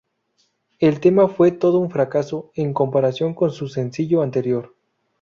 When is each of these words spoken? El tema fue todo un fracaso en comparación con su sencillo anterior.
El 0.79 0.99
tema 0.99 1.27
fue 1.27 1.51
todo 1.51 1.77
un 1.77 1.91
fracaso 1.91 2.49
en 2.55 2.73
comparación 2.73 3.35
con 3.35 3.51
su 3.51 3.67
sencillo 3.67 4.23
anterior. 4.23 4.73